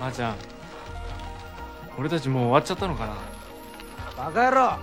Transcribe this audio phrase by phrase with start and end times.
[0.00, 0.36] まー、ちゃん。
[1.98, 3.14] 俺たちもう終わっちゃったのかな？
[4.16, 4.78] バカ野郎。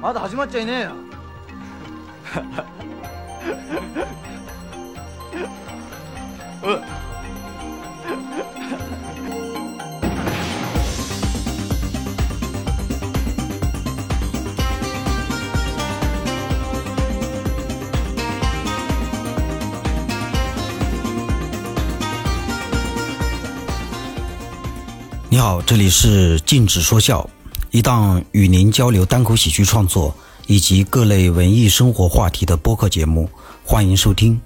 [0.00, 0.92] まだ始まっちゃいねえよ
[25.34, 27.28] 你好，这里是禁止说笑，
[27.72, 30.14] 一档与您交流单口喜剧创作
[30.46, 33.28] 以及各类文艺生活话题的播客节目，
[33.64, 34.40] 欢迎收听。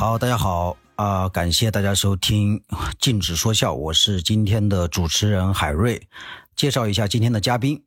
[0.00, 2.58] 好，大家好啊、感谢大家收听
[2.98, 6.00] 《禁止说笑》，我是今天的主持人海瑞。
[6.56, 7.84] 介绍一下今天的嘉宾。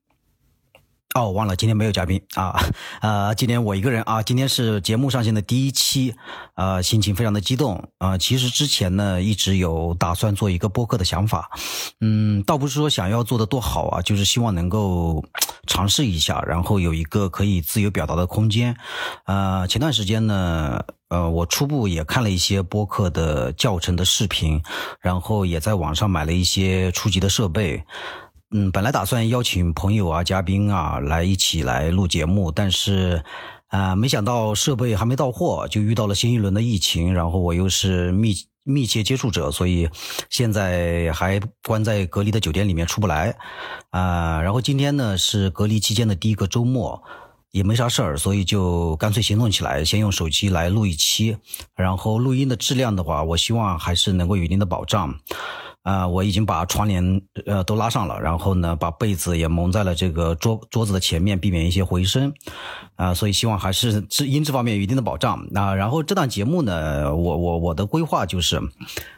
[1.13, 2.59] 哦，我忘了今天没有嘉宾啊，
[3.01, 6.15] 呃，今天我一个人啊，今天是节目上线的第一期，
[6.55, 11.51] 呃，心情非常的激动啊、其实之前呢，一直有打算做一个播客的想法，
[12.01, 15.23] 嗯，倒不是说想要做的多好啊，就是希望能够
[15.67, 18.75] 尝试一下，然后有一个可以自由表达的空间。
[19.25, 24.63] 呃，前段时间呢，呃，我初步也看了一些播客的教程的视频，
[24.99, 27.83] 然后也在网上买了一些初级的设备。
[28.55, 33.23] 嗯，本来打算邀请朋友啊、嘉宾啊来一起来录节目，但是，
[33.69, 39.89] 啊、没想到设备还没到货，就遇到了新一轮的疫情，然后我又是密密切接触者，所以
[40.29, 43.35] 现在还关在隔离的酒店里面出不来，
[43.89, 47.01] 啊、然后今天呢是隔离期间的第一个周末。
[47.53, 51.37] 也没啥事儿，所以就干脆行动起来，先用手机来录一期，
[51.75, 55.13] 然后录音的质量的话，我希望还是能够有一定的保障。
[55.83, 62.33] 啊、我已经把窗帘呃都拉上了，然后呢，把被子也蒙在了这个桌桌子的前面，避免一些回声。
[62.95, 65.45] 啊、所以希望还是质音质方面有一定的保障。
[65.51, 68.61] 那、然后这档节目呢，我我我的规划就是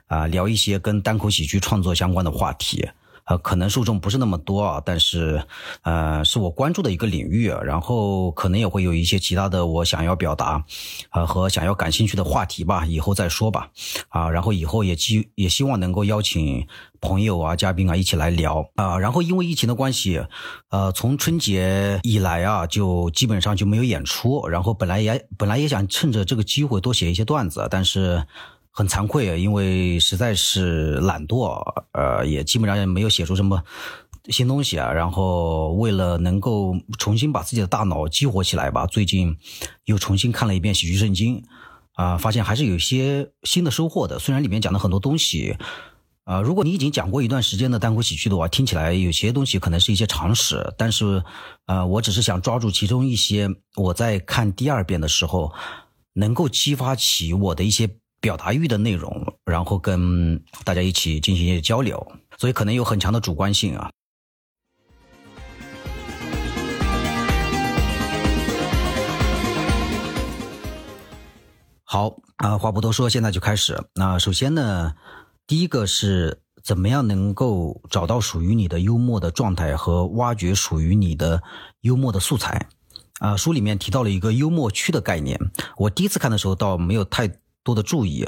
[0.07, 2.87] 啊、聊一些跟单口喜剧创作相关的话题。
[3.25, 5.43] 呃，可能受众不是那么多啊，但是，
[5.81, 10.63] 呃，是我关注的一个领域，然后可能也会有一些其他的我想要表达，
[11.11, 13.69] 呃，和想要感兴趣的话题吧，以后再说吧，
[14.09, 16.67] 啊，然后以后也希也希望能够邀请
[17.01, 20.23] 朋友啊、嘉宾啊一起来聊啊，然后因为疫情的关系，
[20.69, 28.23] 呃，从春节以来啊，就基本上就没有演出，然后本来也本来也想趁着这个机会多写一些段子，但是。
[28.77, 31.63] 很惭愧啊，因为实在是懒惰，
[31.93, 33.63] 呃，也基本上也没有写出什么
[34.29, 34.91] 新东西啊。
[34.91, 39.37] 然后为了能够重新把自己的大脑激活起来吧，最近
[39.85, 41.41] 又重新看了一遍《喜剧圣经》，
[41.93, 44.19] 啊、发现还是有些新的收获的。
[44.19, 45.55] 虽然里面讲的很多东西，
[46.25, 51.23] 啊、如果你已经讲过一段时间的单口喜剧的话，听起来有些东西可能是一些常识，但是，
[51.67, 55.53] 呃，我只是想抓住其中一些我在看第二遍的时候，
[56.11, 57.87] 能够激发起我的一些
[58.25, 63.91] 表达欲的内容，然后跟大家一起进行一些交流，所以可能有很强的主观性啊。
[71.83, 73.79] 好啊、话不多说，现在就开始。
[73.93, 74.95] 那首先呢，
[75.45, 81.43] 第一个是怎么样能够找到属于你的幽默的状态和挖掘属于你的
[81.81, 82.69] 幽默的素材。
[83.19, 85.39] 啊、书里面提到了一个幽默区的概念，
[85.77, 87.29] 我第一次看的时候倒没有太
[87.65, 88.25] 多的注意，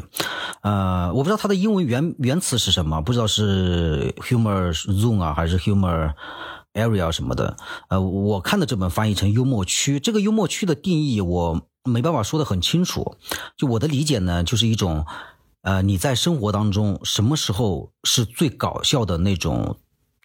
[0.62, 6.14] 呃，我不知道它的英文原原词是什么，不知道是 humor zone 啊，还是 humor
[6.74, 7.56] area 什么的。
[7.90, 13.16] 呃，我看的这本翻译成幽默区，这个幽默区的定义我没办法说的很清楚。
[13.56, 15.06] 就我的理解呢，就是一种，
[15.62, 19.78] 呃，你在生活当中什么时候是最搞笑的那种。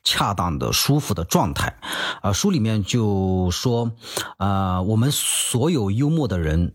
[0.05, 1.77] 恰当的、舒服的状态，
[2.23, 3.93] 啊、书里面就说，
[4.37, 6.75] 啊、我们所有幽默的人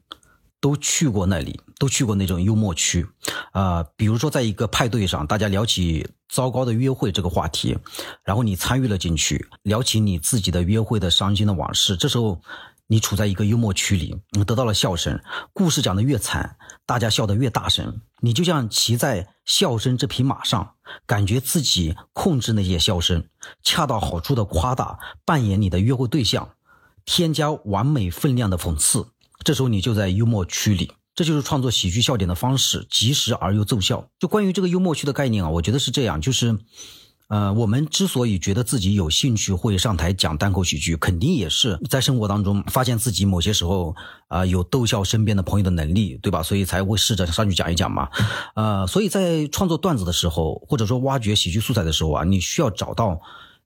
[0.67, 3.07] 都去过那里，都去过那种幽默区，
[3.53, 7.77] 啊、比如说在一个派对上，大家聊起糟糕的约会这个话题，
[8.25, 12.41] 然后你参与了进去，聊起你自己的约会的伤心的往事，这时候
[12.87, 15.21] 你处在一个幽默区里，你得到了笑声，
[15.53, 20.73] 故事讲得越惨，大家笑得越大声，你就像骑在笑声这匹马上，
[21.05, 23.23] 感觉自己控制那些笑声，
[23.63, 26.49] 恰到好处的夸大，扮演你的约会对象，
[27.05, 29.07] 添加完美分量的讽刺，
[29.47, 30.91] 这时候你就在幽默区里。
[31.15, 34.09] 这就是创作喜剧笑点的方式，及时而又奏效。
[34.19, 36.59] 就关于这个幽默区的概念啊，我觉得是这样，就是，
[37.29, 43.95] 呃，我们之所以觉得自己有兴趣会上台讲单口喜剧，肯定也是在生活当中发现自己某些时候
[44.27, 46.43] 啊、有逗笑身边的朋友的能力，对吧？
[46.43, 48.09] 所以才会试着上去讲一讲嘛。
[48.55, 53.21] 呃，所以在创作段子的时候，或者说挖掘喜剧素材的时候啊，你需要找到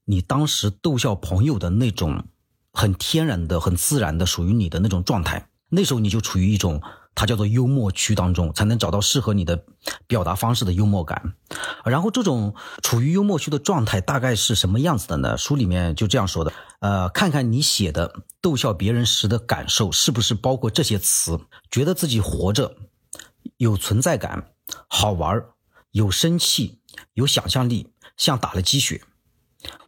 [0.06, 2.24] 你当时逗笑朋友的那种
[2.72, 5.48] 很天然的、很自然的属于你的那种状态。
[5.72, 6.82] 那时候你就处于一种
[7.16, 9.66] 它叫做幽默区当中，才能找到适合你的
[10.06, 11.34] 表达方式的幽默感。
[11.86, 12.54] 然后这种
[12.84, 15.38] 处于幽默区的状态大概是什么样子的呢？
[15.38, 21.40] 书里面就这样说的：呃，看看你写的逗笑别人时的感受是不是包括这些词，
[21.70, 22.76] 觉得自己活着
[23.58, 24.52] 有存在感、
[24.88, 25.44] 好玩、
[25.92, 26.80] 有生气、
[27.14, 29.02] 有想象力，像打了鸡血。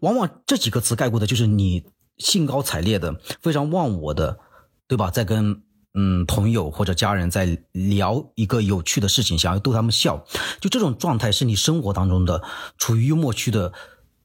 [0.02, 1.86] 往往这几个词概括的就是你
[2.18, 4.40] 兴高采烈的、非常忘我的，
[4.88, 5.10] 对吧？
[5.10, 10.26] 在跟嗯朋友或者家人在聊一个有趣的事情，想要逗他们笑，
[10.60, 12.42] 就这种状态是你生活当中的
[12.78, 13.74] 处于幽默区的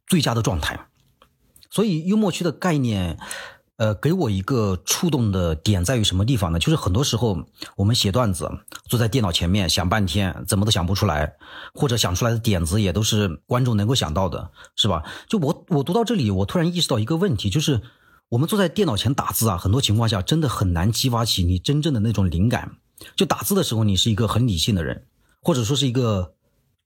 [0.06, 0.88] 最佳的状态。
[1.70, 3.18] 所以幽默区的概念，
[3.76, 6.58] 呃，给我一个触动的点在于什么地方呢？
[6.58, 8.50] 就是很多时候我们写段子，
[8.88, 11.34] 坐在电脑前面想半天，怎么都想不出来，
[11.74, 15.02] 或者想出来的点子也都是观众能够想到的，是吧？
[15.28, 17.82] 就我我读到这里，我突然意识到一个问题，就是
[18.30, 22.76] 我们坐在电脑前打字啊，很多情况下真的很难激发起你真正的那种灵感。
[23.16, 25.06] 就打字的时候，你是一个很理性的人，
[25.42, 26.34] 或者说是一个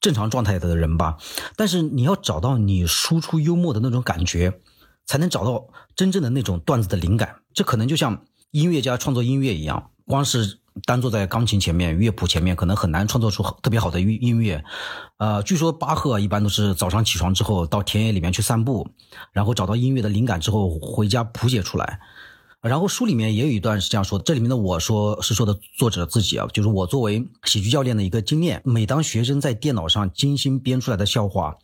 [0.01, 1.17] 正常状态的人吧，
[1.57, 4.61] 但是你要找到你输出幽默的那种感觉。
[5.05, 5.67] 才能找到
[5.97, 7.41] 真正的那种段子的灵感。
[7.53, 14.65] 这可能就像音乐家创作音乐一样，光是单坐在钢琴前面、乐谱前面，可能很难创作出特别好的音乐。
[15.19, 18.89] 呃，据说巴赫一般都是早上起床之后到田野里面去散步，
[19.33, 22.01] 然后找到音乐的灵感之后回家谱写出来。
[22.61, 31.57] 然后书里面也有一段是这样说的，这里面的我说是说的作者自己啊，就是我作为喜剧教练的一个经验，每当学生在电脑上精心编出来的笑话。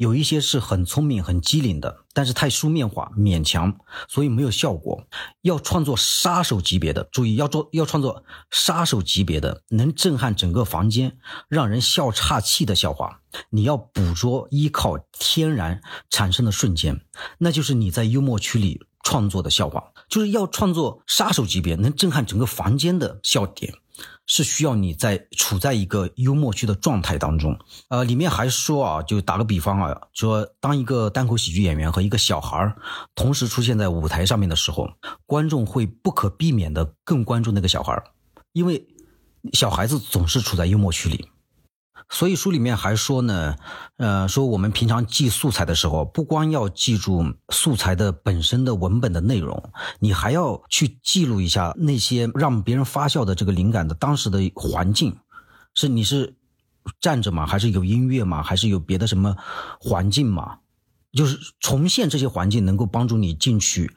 [0.00, 3.76] 有一些是很聪明、很机灵的，但是太书面化、勉强，
[4.08, 5.04] 所以没有效果。
[5.42, 11.18] 要创作杀手级别的，注意要做要创作杀手级别的，能震撼整个房间、
[11.48, 13.20] 让人笑岔气的笑话。
[13.50, 17.02] 你要捕捉依靠天然产生的瞬间，
[17.36, 19.92] 那就是你在幽默区里创作的笑话。
[20.08, 23.74] 就是要创作杀手级别、能震撼整个房间的笑点。
[24.32, 32.72] 是需要你在处在一个幽默区的状态当中，呃，里面还说啊，就打个比方啊，说当一个单口喜剧演员和一个小孩
[33.16, 34.88] 同时出现在舞台上面的时候，
[35.26, 38.00] 观众会不可避免的更关注那个小孩，
[38.52, 38.86] 因为
[39.52, 41.28] 小孩子总是处在幽默区里。
[42.12, 43.54] 所以书里面还说呢，
[43.96, 49.70] 呃，说我们平常记素材的时候，不光要记住素材的本身的文本的内容，
[50.00, 55.16] 你还要去记录一下那些让别人发笑的这个灵感的当时的环境，
[55.72, 56.34] 是你是
[57.00, 57.46] 站着吗？
[57.46, 58.42] 还是有音乐吗？
[58.42, 59.36] 还是有别的什么
[59.78, 60.58] 环境吗？
[61.12, 63.92] 就是重现这些环境，能够帮助你进去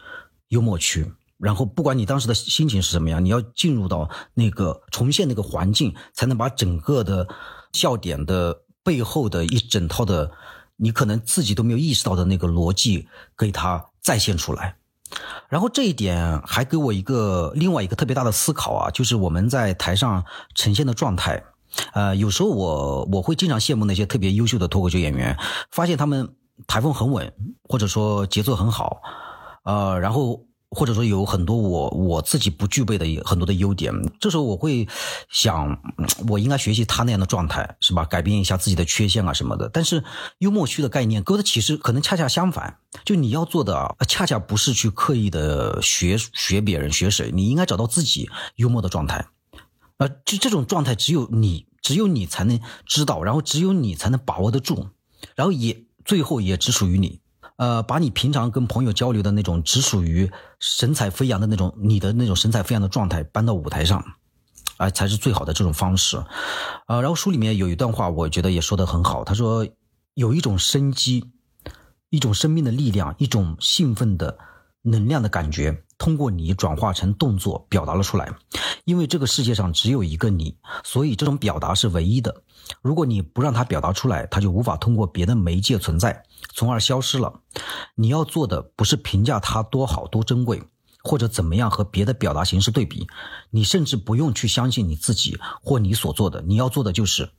[0.49, 1.11] 幽默区。
[1.39, 7.27] 然后，不管你当时的心情是什么样，你要进入到那个重现那个环境，才能把整个的。
[7.73, 10.31] 笑点的背后的一整套的，
[10.77, 14.77] 你可能自己都没有意识到的那个逻辑，给它再现出来。
[15.49, 20.23] 然后这一点还给我一个另外一个特别大的思考啊，就是我们在台上
[20.55, 21.43] 呈现的状态。
[21.93, 25.37] 呃，有时候我我会经常羡慕那些特别优秀的脱口秀演员，
[25.71, 26.35] 发现他们
[26.67, 27.33] 台风很稳，
[27.67, 29.01] 或者说节奏很好，
[29.63, 30.45] 呃，然后。
[30.73, 34.87] 或者说有很多我我自己不具备的很多的优点，这时候我会
[35.29, 35.79] 想，
[36.27, 38.03] 我应该学习他那样的状态，是吧？
[38.05, 39.69] 改变一下自己的缺陷啊什么的。
[39.69, 40.03] 但是
[40.39, 49.27] 幽默区的概念，给我的启示可能恰恰相反，就你要做的啊恰恰不是去刻意的学学别人学谁，你应该找到自己幽默的状态，
[49.97, 54.89] 呃，就这种状态只有你只有你才能知道，然后只有你才能把握得住，
[55.35, 57.19] 然后也最后也只属于你。
[57.63, 60.29] 呃，把你平常跟朋友交流的那种只属于
[60.59, 64.03] 神采飞扬的那种，你的那种神采飞扬的状态搬到舞台上，
[64.75, 66.17] 啊，才是最好的这种方式。
[66.87, 69.23] 啊，然后书里面有一段话，我觉得也说的很好。
[69.23, 69.65] 他说，
[70.13, 71.23] 有一种生机，
[72.09, 74.37] 一种生命的力量，一种兴奋的
[74.81, 78.33] 能量的感觉，通过你转化成动作表达了出来。
[78.85, 82.43] 因为这个世界上只有一个你，所以这种表达是唯一的。
[82.81, 86.23] 如果你不让它表达出来，它就无法通过别的媒介存在，
[86.53, 87.41] 从而消失了。
[87.95, 90.61] 你要做的不是评价它多好多珍贵，
[91.01, 93.07] 或者怎么样和别的表达形式对比。
[93.51, 97.29] 你甚至不用去相信你自己或你所做的，你要做的就是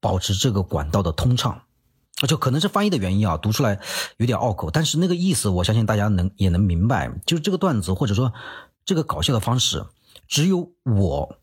[0.00, 1.62] 保持这个管道的通畅。
[2.26, 3.78] 就可能是翻译的原因啊，读出来
[4.18, 7.10] 有点拗口，但是那个意思我相信大家能也能明白。
[7.26, 8.32] 就是这个段子或者说
[8.84, 9.84] 这个搞笑的方式，
[10.28, 11.38] 只有我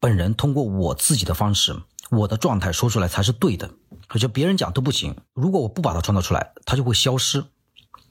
[0.00, 1.76] 本人通过我自己的方式。
[2.10, 3.70] 我的状态说出来才是对的，
[4.20, 5.16] 就别人讲都不行。
[5.32, 7.42] 如果我不把它创造出来，它就会消失。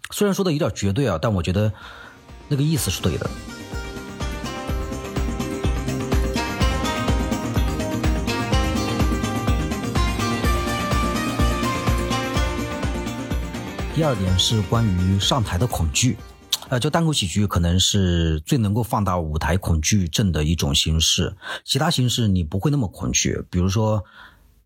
[0.10, 1.72] 虽然说的有点绝对啊，但我觉得
[2.48, 3.30] 那个意思是对的。
[14.02, 16.18] 第二点是关于上台的恐惧，
[16.70, 21.38] 呃，就单口喜剧可能是最能够放大舞台恐惧症的一种形式。
[21.64, 24.04] 其他形式你不会那么恐惧，比如说，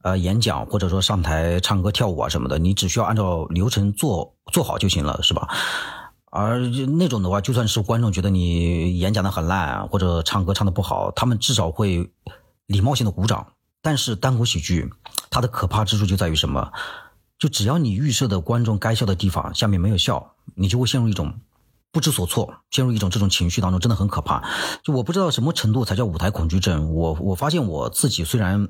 [0.04, 5.50] 呃，演讲或者说上台唱歌跳舞啊什么的，你只需要按照流程做做好就行了，是吧？
[6.32, 6.60] 而
[6.98, 12.10] 那种的话，就算是观众觉得你演讲的很烂或者唱歌唱的不好，他们至少会
[12.68, 13.46] 礼貌性的鼓掌。
[13.82, 14.90] 但是单口喜剧
[15.30, 16.72] 它的可怕之处就在于什么？
[17.46, 21.32] 就只要你预设的观众该笑的地方下面没有笑，你就会陷入一种
[21.92, 24.44] 不知所措，陷入一种这种情绪当中，真的很可怕。
[24.82, 26.92] 就我不知道什么程度才叫舞台恐惧症。
[26.92, 28.70] 我我发现我自己虽然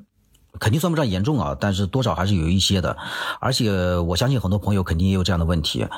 [0.60, 2.98] 肯定算不上严重啊，但是多少还是有一些的。
[3.40, 5.88] 而且我相信很多朋友肯定也有这样的问题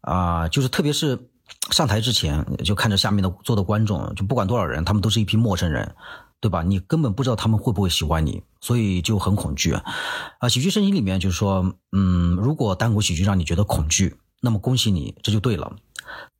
[0.00, 1.28] 啊，就是特别是
[1.70, 5.94] 上台之前就看着下面的坐的观众，就不管多少人，他们都是一批陌生人。
[6.42, 6.64] 对吧？
[6.64, 9.72] 你根本不知道他们会不会喜欢你，所以就很恐惧。
[10.40, 15.76] 啊，喜剧圣经里面就是说，嗯，如果单口喜剧让你觉得恐惧，那么恭喜你，这就对了。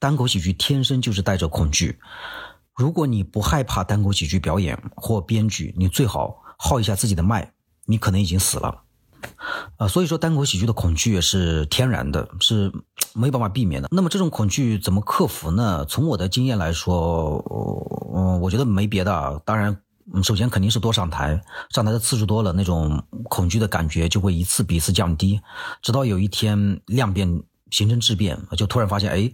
[0.00, 2.00] 单口喜剧天生就是带着恐惧。
[2.74, 7.52] 如果你不害怕单口喜剧表演或编剧，你最好耗一下自己的脉，
[7.86, 8.82] 你可能已经死了。
[9.76, 12.72] 啊，所以说单口喜剧的恐惧是天然的，是
[13.14, 13.88] 没办法避免的。
[13.92, 15.84] 那么这种恐惧怎么克服呢？
[15.84, 17.36] 从我的经验来说，
[18.16, 19.80] 嗯，我觉得没别的，当然。
[20.12, 21.40] 嗯，首先肯定是多上台，
[21.70, 25.40] 上台的次数多了，那种恐惧的感觉就会一次比一次降低，
[25.80, 29.30] 直到有一天量变形成质变，就突然发现，哎，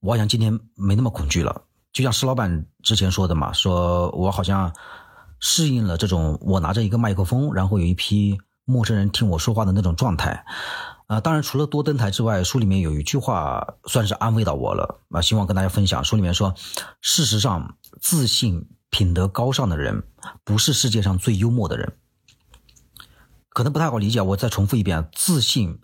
[0.00, 1.62] 我好像今天没那么恐惧了。
[1.92, 4.72] 就像石老板之前说的嘛，说我好像
[5.40, 10.44] 适应了这种我拿着一个麦克风，然后有一批陌生人听我说话的那种状态。
[11.06, 16.02] 啊，当然除了多登台之外，书里面有一句话算是安慰到我了啊，希望跟大家分享。
[16.04, 16.54] 书里面说，
[17.00, 18.66] 事实上自信。
[18.92, 20.04] 品德高尚的人
[20.44, 21.94] 不是世界上最幽默的人，
[23.48, 24.20] 可能不太好理解。
[24.20, 25.80] 我再重复一遍：自信、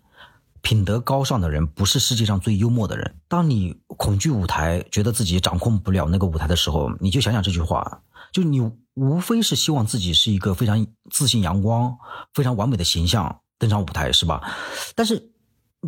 [0.61, 3.19] 品德高尚的人不是世界上最幽默的人。
[3.27, 8.61] 当你恐惧舞台，觉得自己掌控不了那个舞台的时候，你就想想这句话：就你
[8.93, 11.97] 无非是希望自己是一个非常自信、阳光、
[12.35, 14.55] 非常完美的形象登上舞台，是吧？
[14.95, 15.33] 但是，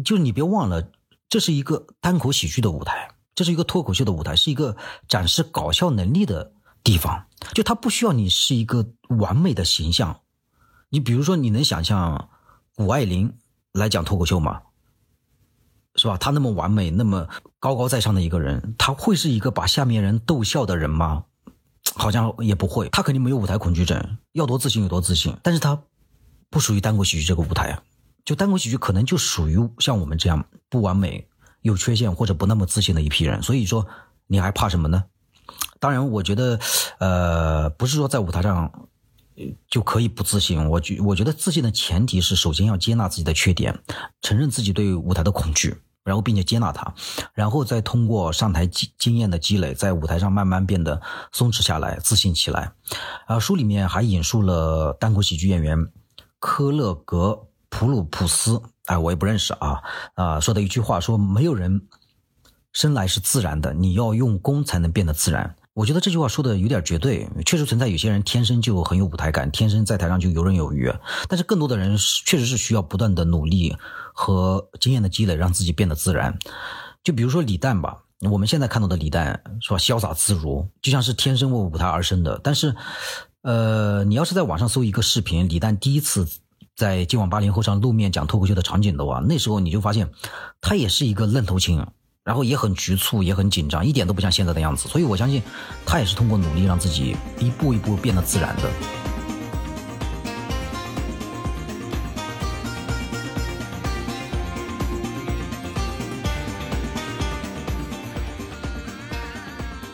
[0.02, 0.90] 就你别忘了，
[1.28, 4.74] 这是一个单口喜剧的舞台，这是一个脱口秀的舞台，是一个
[5.06, 6.54] 展示搞笑能力的。
[6.82, 10.20] 地方就他不需要你是一个完美的形象，
[10.88, 12.30] 你比如说你能想象
[12.74, 13.36] 谷爱凌
[13.72, 14.62] 来讲脱口秀吗？
[15.96, 16.16] 是吧？
[16.16, 21.24] 他那么完美，那么高高在上的一个人，他会是一个把下面人逗笑的人吗？
[21.96, 22.88] 好像也不会。
[22.90, 25.36] 他肯定没有舞台恐惧症，要多自信有多自信。
[25.42, 25.82] 但是他
[26.48, 27.82] 不属于单口喜剧这个舞台，
[28.24, 31.28] 就单口喜剧可能就属于像我们这样不完美、
[31.62, 33.42] 有缺陷或者不那么自信的一批人。
[33.42, 33.86] 所以说，
[34.28, 35.04] 你还怕什么呢？
[35.80, 36.60] 当然，我觉得，
[36.98, 38.88] 呃，不是说在舞台上
[39.68, 40.68] 就可以不自信。
[40.68, 43.82] 我觉我觉得自信的前提是，首先要接纳自己的缺点，
[44.20, 46.94] 承认自己对舞台的恐惧，然后并且接纳它，
[47.32, 51.00] 然后再通过上台经经验的积累，在舞台上慢慢变得
[51.32, 52.72] 松弛下来，自信起来。
[53.26, 55.78] 啊，书里面还引述了单口喜剧演员
[56.38, 59.80] 科勒格普鲁普斯，哎，我也不认识啊，
[60.14, 61.80] 啊，说的一句话说，没有人
[62.74, 65.56] 生来是自然的，你要用功才能变得自然。
[65.72, 70.92] 我觉得这句话说的有点绝对，确实存在有些人天生就很有舞台感，天生在台上就游刃有余。
[71.28, 71.96] 但是更多的人
[72.26, 73.76] 确实是需要不断的努力
[74.12, 76.36] 和经验的积累，让自己变得自然。
[77.04, 77.98] 就比如说李诞吧，
[78.30, 82.40] 我们现在看到的李诞是吧，潇洒自如，就像是天生为舞台而生的。
[82.42, 82.74] 但是，
[83.42, 86.28] 呃，你要是在网上搜一个视频，李诞第一次
[86.74, 90.10] 在今晚八零后上露面讲脱口秀的场景的话，那时候你就发现
[90.60, 91.86] 他也是一个愣头青。
[92.22, 94.88] 然后也很局促，也很紧张，一点都不像现在的样子。
[94.88, 95.42] 所以我相信，
[95.86, 98.70] 他也是通过努力让自己一步一步变得自然的。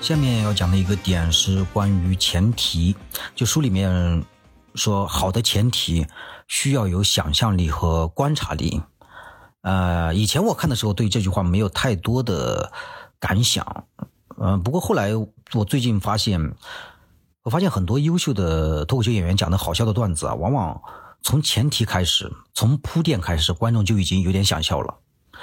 [0.01, 2.95] 下面要讲的一个点是关于前提，
[3.35, 4.25] 就书里面
[4.75, 6.07] 说，好的前提
[6.49, 8.83] 需要有想象力和观察力。
[9.67, 12.71] 呃，以前我看的时候对这句话没有太多的
[13.19, 13.85] 感想，
[14.41, 15.11] 嗯，不过后来
[15.55, 16.55] 我最近发现，
[17.43, 20.81] 我发现很多优秀的脱口秀演员讲的好笑的段子啊，往往
[21.21, 24.99] 从前提开始，从铺垫开始，观众就已经有点想笑了。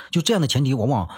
[0.09, 1.09] 就这样的前提，往往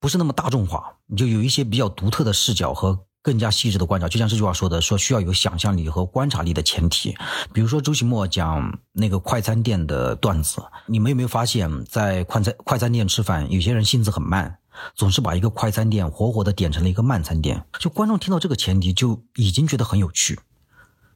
[0.00, 7.16] 不是那么大众化，你就有一些比较独特的视角和更加细致的观察，就像这句话说的，说需要有想象力和观察力的前提。
[7.52, 14.58] 比如说周奇墨讲那个快餐店的段子，你们有没有发现，在快餐快餐店吃饭，有些人性子很慢，
[14.96, 17.64] 总是把一个快餐店活活的点成了一个慢餐店。
[17.78, 20.40] 就观众听到这个前提，就已经觉得很有趣，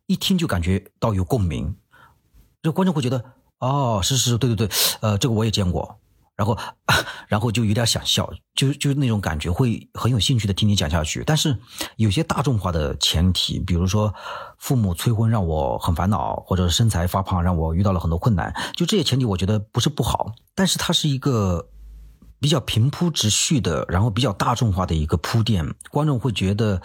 [0.07, 1.75] 一听就感觉到有共鸣。
[2.63, 3.25] 这观众会觉得，
[3.59, 5.99] 哦，是是，对对对，呃，这个我也见过。
[6.37, 6.57] 然后，
[7.29, 11.25] 然后就有点想笑，就就那种感觉，会很有兴趣的听你讲下去。
[11.27, 11.59] 但是
[11.97, 14.15] 有些大众化的前提，比如说
[14.59, 21.71] 父母催婚让我很烦恼，或者身材发胖让我遇到了很多困难，就这些前提，我觉得不是不好，但是它是一个
[22.39, 26.83] 比较平铺直叙的，然后比较大众化的一个铺垫，观众会觉得，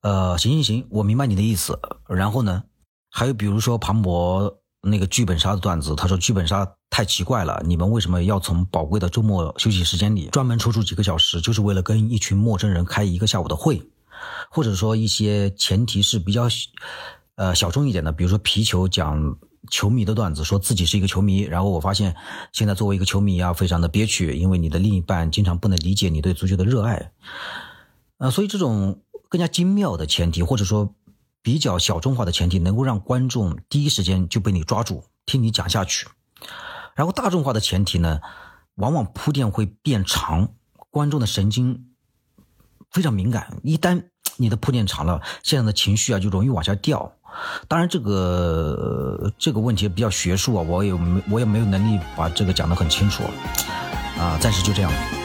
[0.00, 1.78] 呃，行行行，我明白你的意思。
[2.08, 2.64] 然后呢，
[3.12, 4.58] 还有比如说庞博。
[4.82, 13.80] 那个剧本杀的段子，他说剧本杀太奇怪了，你们为什么要从宝贵的周末休息时间里专门抽出几个小时，就是为了跟一群陌生人开一个下午的会？
[14.50, 16.48] 或者说一些前提是比较，
[17.36, 19.36] 呃小众一点的，比如说皮球讲
[19.70, 22.16] 球迷的段子，说自己是一个球迷，然后我发现
[22.52, 27.12] 现在作为一个球迷啊，非常的憋屈，因为你的另一半经常不能理解你对足球的热爱，
[28.18, 30.92] 呃，所以这种更加精妙的前提，或者说。
[31.42, 36.06] 比较小众化的前提，能够让观众第一时间就被你抓住，听你讲下去。
[36.94, 38.20] 然后大众化的前提呢，
[38.76, 40.50] 往往铺垫会变长，
[40.90, 41.86] 观众的神经
[42.90, 44.04] 非常敏感，一旦
[44.36, 47.12] 你的铺垫长了，现在的情绪啊就容易往下掉。
[47.66, 53.24] 当然，这个这个问题比较学术啊，我也没我也没有能力把这个讲得很清楚
[54.18, 55.21] 啊，暂时就这样。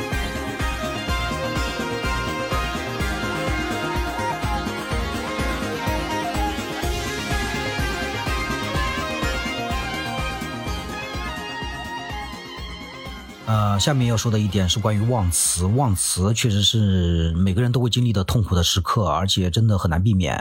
[13.47, 15.65] 呃，下面要说的一点是关于忘词。
[15.65, 20.35] 忘词确实是每个人都会经历的痛苦的时刻，而且真的很难避免。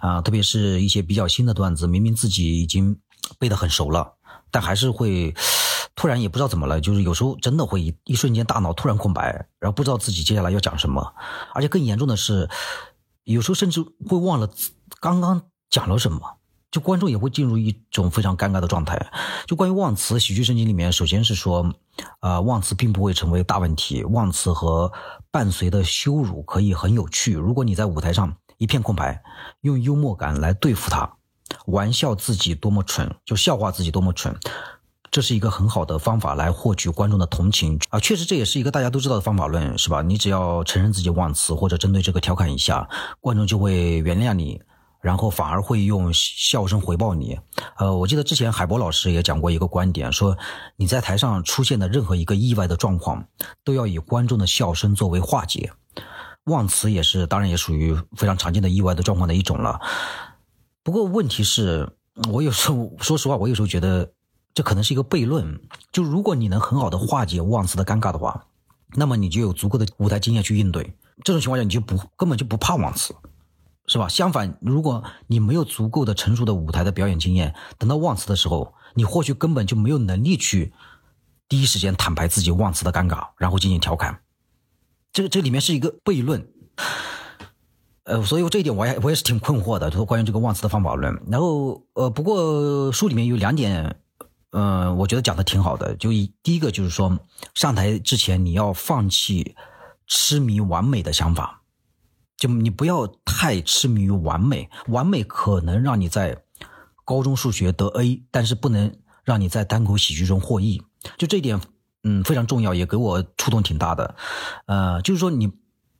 [0.00, 2.98] 啊，特别是一些比较新的段子，明明自己已经
[3.38, 4.14] 背得很熟了，
[4.50, 5.32] 但还是会
[5.94, 11.14] 突然也不知道怎么了，就是有时候真的会一瞬间大脑突然空白，然后不知道自己接下来要讲什么。
[11.54, 12.50] 而且更严重的是，
[13.22, 14.50] 有时候甚至会忘了
[14.98, 16.37] 刚刚讲了什么。
[16.70, 19.10] 就观众也会进入一种非常尴尬的状态。
[19.46, 21.74] 就关于忘词，喜剧圣经里面首先是说，
[22.20, 24.92] 呃，忘词并不会成为大问题，忘词和
[25.30, 27.34] 伴随的羞辱可以很有趣。
[27.34, 29.22] 如果你在舞台上一片空白，
[29.62, 31.10] 用幽默感来对付他，
[31.66, 34.36] 玩笑自己多么蠢，就笑话自己多么蠢，
[35.10, 37.98] 这是一个很好的方法来获取观众的同情啊。
[37.98, 40.02] 确实，这也是一个大家都知道的方法论，是吧？
[40.02, 42.86] 你只要承认自己忘词，或者针对这个调侃一下，
[43.20, 44.60] 观众就会原谅你。
[45.00, 47.38] 然后反而会用笑声回报你，
[47.76, 50.36] 呃，我记得之前海波老师也讲过一个观点，说
[50.76, 53.24] 你在台上出现的任何一个意外的状况，
[53.62, 55.72] 都要以观众的笑声作为化解。
[56.44, 59.80] 忘词也是，当然也属于非常常见的意外的状况的一种了。
[60.82, 61.88] 不过问题是，
[62.32, 64.10] 我有时候 说实话，我有时候觉得
[64.54, 65.60] 这可能是一个悖论。
[65.92, 68.46] 就如果你能很好的化解忘词的尴尬的话，
[68.94, 70.94] 那么你就有足够的舞台经验去应对。
[71.22, 73.14] 这种情况下，你就不根本就不怕忘词。
[73.88, 74.06] 是吧？
[74.06, 80.72] 相反，如果你没有足够的成熟的舞台的表演经验，等到忘词的时候，你或许根本就没有能力去
[81.48, 84.20] 第一时间坦白自己忘词的尴尬，然后进行调侃。
[85.10, 86.46] 这个这里面是一个悖论。
[88.04, 91.22] 呃，所以这一点我也我也是挺困惑的，就是关于这个忘词的方法论。
[91.30, 94.00] 然后呃，不过书里面有两点，
[94.52, 95.94] 嗯，我觉得讲的挺好的。
[95.96, 97.18] 就一第一个就是说，
[97.54, 99.56] 上台之前你要放弃
[100.06, 101.57] 痴迷完美的想法。
[102.38, 106.44] 就你不要太痴迷于完美，完美可能让你在
[107.04, 110.80] 高中数学得 A，但是不能让你在单口喜剧中获益。
[111.16, 111.60] 就这一点，
[112.04, 114.14] 嗯，非常重要，也给我触动挺大的。
[114.66, 115.52] 呃，就是说你，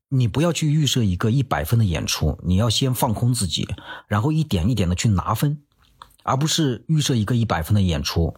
[0.09, 3.69] 你不要去预设一个一百分的演出，你要先放空自己，
[4.07, 5.61] 然后一点一点的去拿分，
[6.23, 8.37] 而不是预设一个一百分的演出，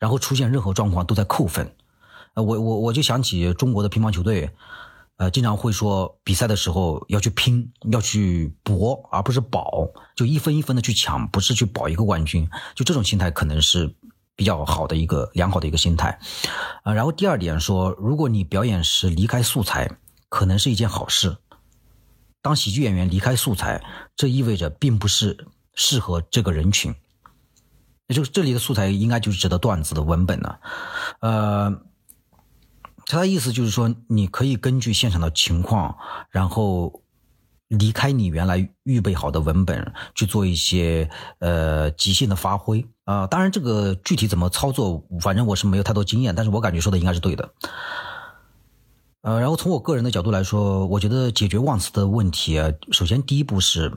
[0.00, 1.72] 然后出现任何状况都在扣分。
[2.34, 4.50] 呃，我我我就想起中国的乒乓球队。
[5.18, 12.46] 呃，经常会说比赛的时候要去拼，要去搏，而不是保，就一分一分的去抢，不是去保一个冠军。
[12.74, 13.94] 就这种心态可能是
[14.34, 16.18] 比较好的一个良好的一个心态。
[16.82, 19.90] 啊，然后第二点说，如果你表演时离开素材，
[20.28, 21.38] 可能是一件好事。
[22.42, 23.82] 当喜剧演员离开素材，
[24.16, 26.94] 这意味着并不是适合这个人群。
[28.08, 30.60] 也就是这里的素材应该就是指的段子的文本了，
[31.20, 31.80] 呃。
[33.06, 35.96] 他的意思就是说，你可以根据现场的情况，
[36.30, 37.02] 然后
[37.68, 43.26] 离开你原来预备好的文本，去做一些呃即兴的发挥啊。
[43.26, 47.54] 当然，这个具体怎么操作，反正我是没有太多经验，但是我感觉说的应该是对的。
[49.22, 53.92] 呃，然后从我个人的角度来说，我觉得解决忘词的问题啊，首先第一步是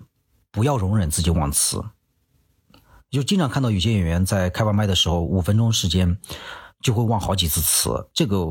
[0.52, 1.84] 不要容忍自己忘词。
[3.12, 6.19] 就经常看到有些演员在开完麦的时候，五分钟时间
[6.82, 8.46] 就会忘好几次词，这个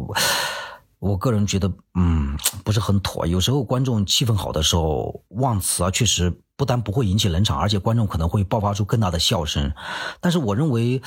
[0.99, 3.27] 我个人觉得，嗯，不是很妥。
[3.27, 9.73] 有时候观众气氛好的时候忘词啊，确实不但不会引起冷场，而且观众可能会爆发出更大的笑声。
[10.21, 11.01] 但是我认为，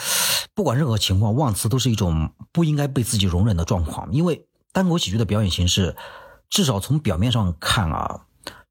[0.53, 5.95] 不管任何情况，忘词都是一种不应该被自己容忍的状况，因为单口喜剧的表演形式，
[6.49, 8.21] 至少从表面上看啊。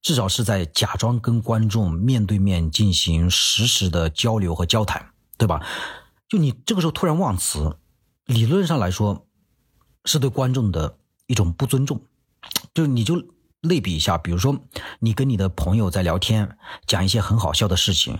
[0.02, 5.60] 至少是在假装跟观众面对面进行实时的交流和交谈，对吧？
[6.26, 7.76] 就你这个时候突然忘词，
[8.30, 9.26] 理论上来说
[10.04, 12.00] 是对观众的一种不尊重。
[12.72, 13.22] 就你就
[13.60, 14.56] 类比一下，比如说
[15.00, 18.18] 你跟你的朋友在聊天，讲一些很好笑的事情，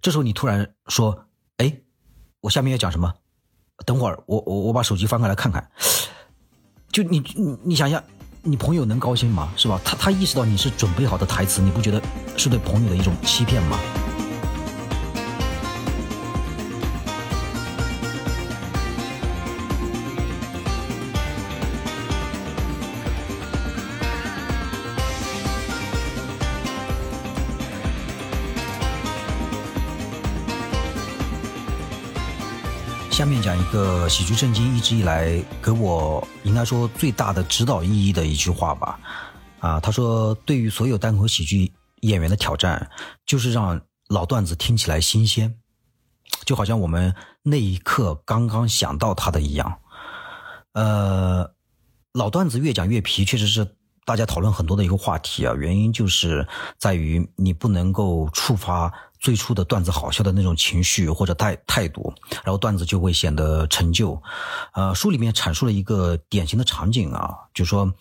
[0.00, 1.26] 这时候你突然说
[1.58, 1.80] ：“哎，
[2.42, 3.14] 我下面要讲什么？
[3.84, 5.70] 等会儿我我我把手机翻开来看看。”
[6.92, 8.02] 就你你你想想。
[8.48, 9.52] 你朋友能高兴吗？
[9.56, 9.80] 是吧？
[9.84, 12.00] 他他意识到你是准备好的台词，你不觉得
[12.36, 13.76] 是对朋友的一种欺骗吗？
[33.16, 39.00] 下面讲一个喜剧圣经一直以来给我应该说最大的指导意义的一句话吧，
[39.58, 42.90] 啊，他说，对于所有单口喜剧演员的挑战，
[43.24, 45.56] 就是让老段子听起来新鲜，
[46.44, 49.78] 就好像我们那一刻刚刚想到他的一样。
[50.74, 51.50] 呃，
[52.12, 53.66] 老段子越讲越皮，确实是
[54.04, 58.92] 大家讨论很多的一个话题啊，原因就是在于你不能够触发。
[59.18, 62.12] 最初的段子好笑的那种情绪或者态态度，
[62.44, 64.20] 然后段子就会显得陈旧。
[64.72, 67.92] 呃，书里面阐述了一个典型的场景啊，就说，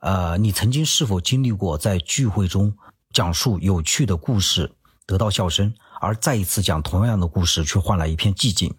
[0.00, 2.76] 呃，你曾经是否经历过在聚会中
[3.12, 4.72] 讲述有趣的故事
[5.06, 8.74] 得到笑声，而再一次讲同样的故事却换来一片寂静？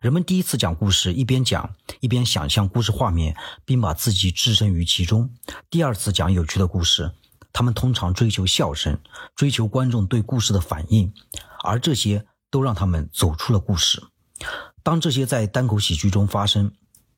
[0.00, 5.28] 人们第一次讲故事，一边讲一边想象故事画面，并把自己置身于其中；
[5.68, 7.12] 第二次讲有趣的故事。
[7.52, 8.98] 他们通常追求笑声，
[9.34, 11.12] 追求观众对故事的反应，
[11.64, 14.02] 而这些都让他们走出了故事。
[14.82, 16.72] 当这些在单口喜剧中发生，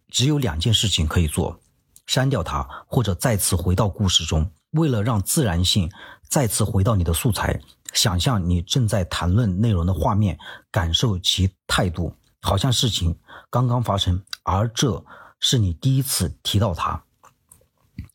[0.09, 1.61] 只有两件事情可以做：
[2.07, 4.51] 删掉它，或者再次回到故事中。
[4.73, 5.90] 为了让自然性
[6.29, 7.61] 再次回到你的素材，
[7.92, 10.38] 想象你正在谈论内容的画面，
[10.71, 13.16] 感受其态度，好像事情
[13.51, 15.05] 刚刚发生，而这
[15.38, 17.05] 是你第一次提到它。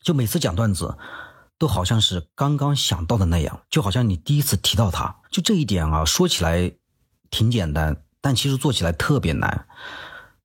[0.02, 0.98] 就每次讲段子。
[1.58, 6.72] 都好像是刚刚想到的那样，就好像你第一次提到他，就这一点啊，说起来
[7.30, 9.66] 挺简单，但其实做起来特别难。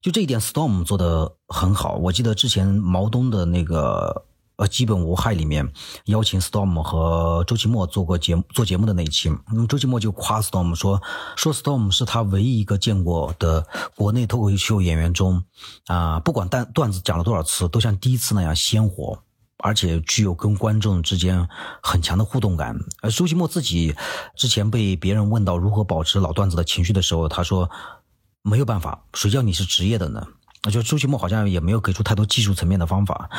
[0.02, 1.94] 就这一点，Storm 做的很好。
[1.96, 4.26] 我记得之前毛东的那个
[4.58, 5.72] 呃基本无害里面，
[6.08, 11.02] 邀请 Storm 和周奇墨做过节做节目的那一期，那么周奇墨就夸 Storm 说，
[11.38, 15.42] 说 Storm 是他唯一一个见过的国内脱口秀演员中，
[15.86, 19.24] 啊，不管段段子讲了多少次，都像第一次那样鲜活。
[19.58, 21.48] 而且具有跟观众之间
[21.82, 22.78] 很强的互动感。
[23.02, 23.96] 而周奇墨自己
[24.36, 27.70] 之前被别人问到如何保持老段子的情绪的时候，他说
[28.44, 30.26] ：“没有办法，谁叫你是职业的呢？”
[30.66, 33.30] 我觉得周奇墨好像也没有给出太多技术层面的方法。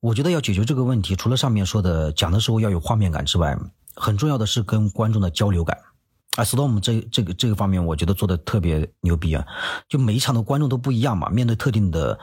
[0.00, 3.58] 我觉得要解决这个问题，除了上面说的讲的时候要有画面感之外，
[3.94, 5.76] 很重要的是跟观众的交流感。
[6.36, 9.44] 啊，Storm 这这个这个方面，我觉得做的特别牛逼啊！
[9.88, 12.18] 就每一场的观众都不一样嘛，面对特定的。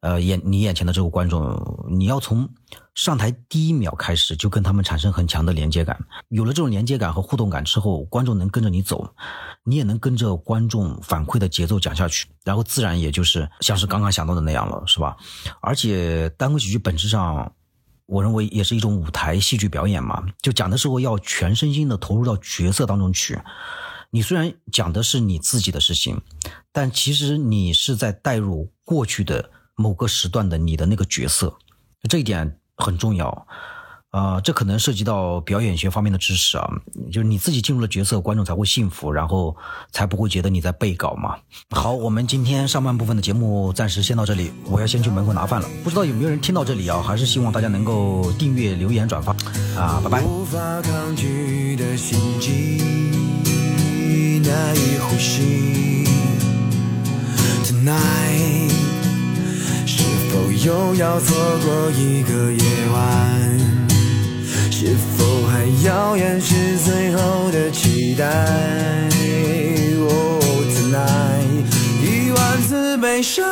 [0.00, 1.58] 呃，眼你眼前的这个观众，
[1.90, 2.48] 你要从
[2.94, 5.98] 上台第一秒开始就跟他们产生很强的连接感。
[6.28, 9.08] 有了这种连接感和互动感之后，观众能跟着你走，
[9.64, 15.16] 你也能跟着观众反馈的节奏讲下去，然后自然也就是像是刚刚想到的那样了，是吧？
[15.60, 17.50] 而且单口喜剧本质上，
[18.04, 23.40] 我认为也是一种舞台戏剧表演嘛，就讲的时候要全身心的投入到角色当中去。
[24.10, 26.20] 你虽然讲的是你自己的事情，
[26.70, 29.50] 但其实你是在带入过去的。
[29.76, 31.54] 某个时段的你的那个角色，
[32.08, 33.46] 这一点很重要，
[34.10, 36.66] 啊，这可能涉及到表演学方面的知识啊，
[37.12, 39.54] 就是你自己进入了角色，观众才会信服，然后
[39.92, 41.36] 才不会觉得你在背稿嘛。
[41.70, 45.68] 好，我们今天上半部分的节目暂时先到这里，我要先去门口拿饭了。
[45.84, 47.02] 不知道有没有人听到这里啊？
[47.02, 49.32] 还是希望大家能够订阅、留言、转发
[49.78, 50.22] 啊，拜拜。
[50.22, 52.80] 无法抗拒的心悸，
[54.40, 56.06] 难以呼吸。
[57.64, 58.75] Tonight。
[60.64, 62.60] 又要错过一个夜
[62.92, 63.58] 晚，
[64.70, 68.24] 是否还要掩饰最后的期待
[70.00, 70.42] ？Oh
[70.72, 71.66] tonight，
[72.02, 73.44] 一万次悲伤。